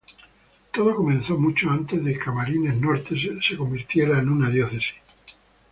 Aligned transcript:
Todo 0.73 0.95
comenzó 0.95 1.37
mucho 1.37 1.69
antes 1.69 2.03
de 2.03 2.17
Camarines 2.17 2.75
Norte 2.75 3.15
se 3.39 3.55
convirtiera 3.55 4.17
en 4.17 4.29
una 4.29 4.49
diócesis. 4.49 4.95